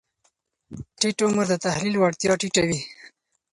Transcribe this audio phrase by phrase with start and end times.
[0.99, 2.79] ټیټ عمر د تحلیل وړتیا ټیټه وي.